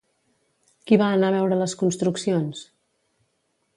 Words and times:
Qui 0.91 0.97
va 1.01 1.09
anar 1.17 1.29
a 1.33 1.35
veure 1.37 1.59
les 1.59 1.75
construccions? 1.83 2.67